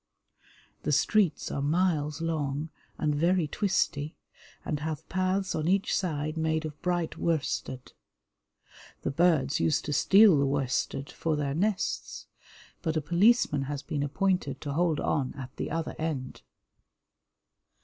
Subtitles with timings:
[0.81, 4.15] The streets are miles long and very twisty,
[4.65, 7.93] and have paths on each side made of bright worsted.
[9.03, 12.25] The birds used to steal the worsted for their nests,
[12.81, 16.41] but a policeman has been appointed to hold on at the other end.